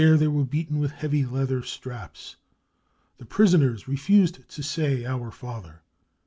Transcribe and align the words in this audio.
They 0.01 0.27
were 0.27 0.45
beaten 0.45 0.79
with 0.79 0.93
heavy 0.93 1.27
leather 1.27 1.61
straps. 1.61 2.35
The 3.19 3.25
prisoners 3.27 3.87
refused 3.87 4.49
to 4.49 4.63
say 4.63 4.95
the 4.95 4.99
c 5.01 5.05
Our 5.05 5.29
Father. 5.29 5.83